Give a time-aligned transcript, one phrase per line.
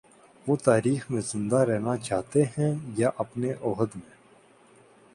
[0.47, 4.15] وہ تاریخ میں زندہ رہنا چاہتے ہیں یا اپنے عہد میں؟